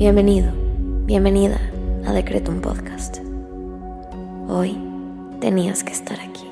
[0.00, 0.50] Bienvenido,
[1.04, 1.60] bienvenida
[2.06, 3.18] a Decretum Podcast.
[4.48, 4.82] Hoy
[5.42, 6.48] tenías que estar aquí.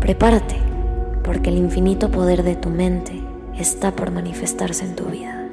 [0.00, 0.56] Prepárate,
[1.24, 3.18] porque el infinito poder de tu mente
[3.58, 5.48] está por manifestarse en tu vida.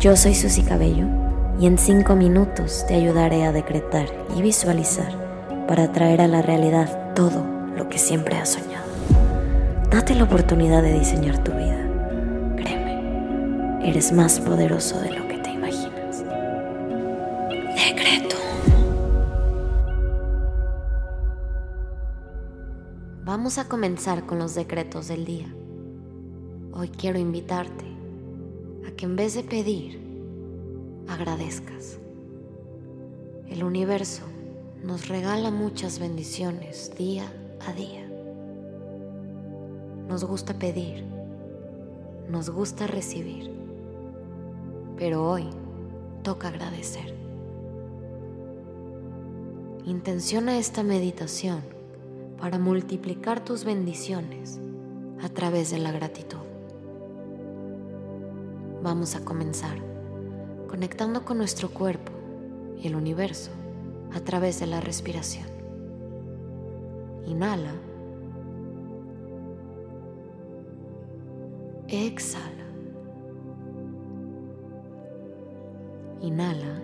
[0.00, 1.06] Yo soy Susy Cabello
[1.60, 5.12] y en cinco minutos te ayudaré a decretar y visualizar
[5.68, 7.46] para traer a la realidad todo
[7.76, 8.87] lo que siempre has soñado.
[9.90, 11.88] Date la oportunidad de diseñar tu vida.
[12.56, 16.22] Créeme, eres más poderoso de lo que te imaginas.
[17.74, 18.36] Decreto.
[23.24, 25.48] Vamos a comenzar con los decretos del día.
[26.74, 27.86] Hoy quiero invitarte
[28.86, 29.98] a que en vez de pedir,
[31.08, 31.98] agradezcas.
[33.48, 34.24] El universo
[34.84, 37.32] nos regala muchas bendiciones día
[37.66, 38.07] a día.
[40.08, 41.04] Nos gusta pedir,
[42.30, 43.50] nos gusta recibir,
[44.96, 45.44] pero hoy
[46.22, 47.14] toca agradecer.
[49.84, 51.60] Intenciona esta meditación
[52.40, 54.58] para multiplicar tus bendiciones
[55.22, 56.38] a través de la gratitud.
[58.82, 59.76] Vamos a comenzar
[60.68, 62.12] conectando con nuestro cuerpo
[62.80, 63.50] y el universo
[64.14, 65.46] a través de la respiración.
[67.26, 67.87] Inhala.
[71.88, 72.66] Exhala.
[76.20, 76.82] Inhala.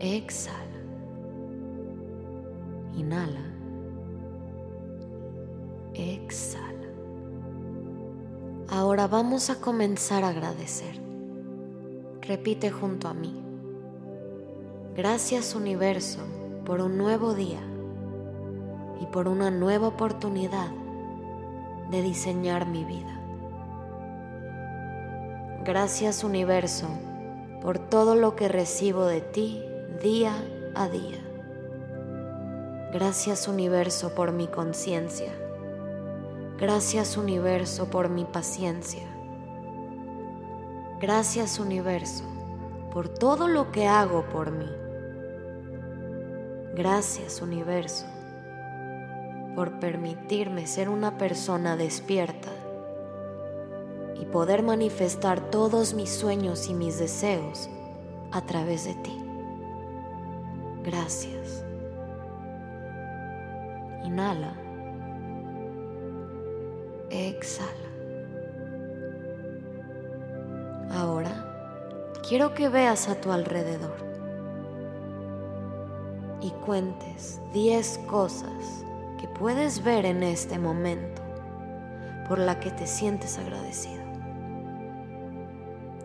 [0.00, 0.80] Exhala.
[2.96, 3.44] Inhala.
[5.94, 6.88] Exhala.
[8.70, 11.00] Ahora vamos a comenzar a agradecer.
[12.22, 13.40] Repite junto a mí.
[14.96, 16.18] Gracias universo
[16.64, 17.60] por un nuevo día
[19.00, 20.72] y por una nueva oportunidad
[21.90, 23.14] de diseñar mi vida.
[25.64, 26.86] Gracias universo
[27.62, 29.62] por todo lo que recibo de ti
[30.02, 30.34] día
[30.74, 31.18] a día.
[32.92, 35.32] Gracias universo por mi conciencia
[36.58, 39.06] Gracias universo por mi paciencia.
[41.00, 42.24] Gracias universo
[42.90, 44.68] por todo lo que hago por mí.
[46.74, 48.06] Gracias universo
[49.58, 52.48] por permitirme ser una persona despierta
[54.14, 57.68] y poder manifestar todos mis sueños y mis deseos
[58.30, 59.20] a través de ti.
[60.84, 61.64] Gracias.
[64.04, 64.54] Inhala.
[67.10, 67.90] Exhala.
[70.92, 73.96] Ahora quiero que veas a tu alrededor
[76.40, 78.84] y cuentes 10 cosas
[79.18, 81.22] que puedes ver en este momento
[82.28, 84.02] por la que te sientes agradecido.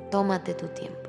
[0.09, 1.02] Tómate tu tiempo.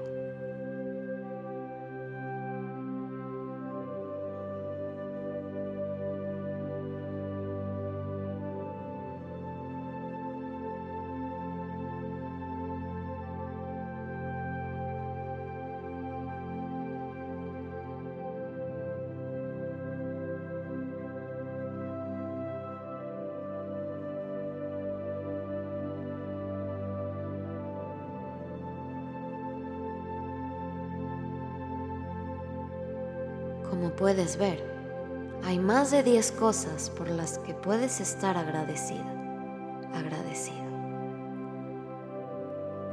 [33.71, 34.63] Como puedes ver,
[35.45, 39.05] hay más de 10 cosas por las que puedes estar agradecida,
[39.95, 40.65] agradecido.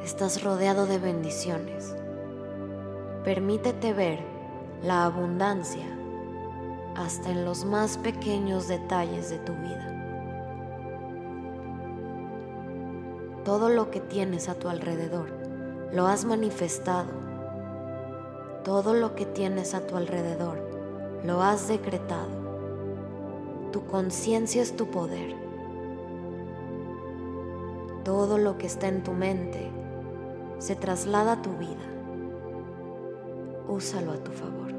[0.03, 1.95] Estás rodeado de bendiciones.
[3.23, 4.19] Permítete ver
[4.83, 5.85] la abundancia
[6.95, 9.87] hasta en los más pequeños detalles de tu vida.
[13.45, 15.29] Todo lo que tienes a tu alrededor
[15.93, 17.30] lo has manifestado.
[18.63, 20.59] Todo lo que tienes a tu alrededor
[21.25, 22.29] lo has decretado.
[23.71, 25.33] Tu conciencia es tu poder.
[28.03, 29.71] Todo lo que está en tu mente
[30.59, 31.81] se traslada a tu vida.
[33.67, 34.71] Úsalo a tu favor.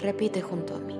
[0.00, 0.98] Repite junto a mí.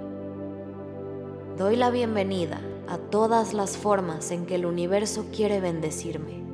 [1.58, 6.44] Doy la bienvenida a todas las formas en que el universo quiere bendecirme.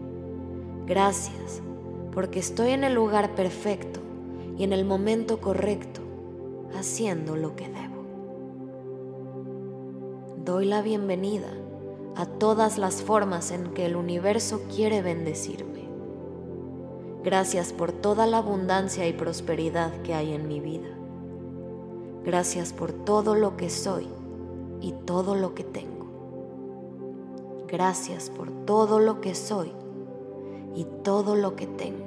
[0.87, 1.61] Gracias
[2.16, 4.00] porque estoy en el lugar perfecto
[4.56, 6.00] y en el momento correcto,
[6.74, 8.06] haciendo lo que debo.
[10.42, 11.52] Doy la bienvenida
[12.14, 15.90] a todas las formas en que el universo quiere bendecirme.
[17.22, 20.88] Gracias por toda la abundancia y prosperidad que hay en mi vida.
[22.24, 24.08] Gracias por todo lo que soy
[24.80, 26.06] y todo lo que tengo.
[27.68, 29.70] Gracias por todo lo que soy
[30.76, 32.06] y todo lo que tengo.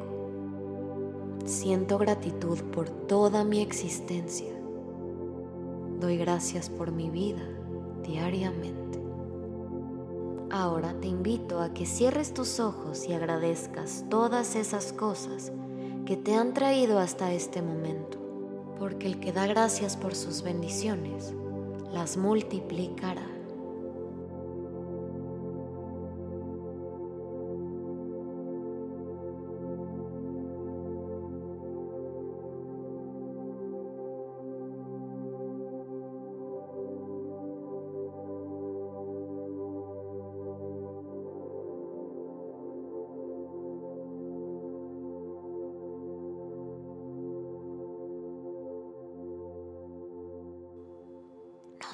[1.45, 4.53] Siento gratitud por toda mi existencia.
[5.99, 7.41] Doy gracias por mi vida
[8.03, 9.01] diariamente.
[10.51, 15.51] Ahora te invito a que cierres tus ojos y agradezcas todas esas cosas
[16.05, 18.17] que te han traído hasta este momento,
[18.77, 21.33] porque el que da gracias por sus bendiciones
[21.91, 23.38] las multiplicará.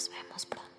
[0.05, 0.74] Nos vemos pronto.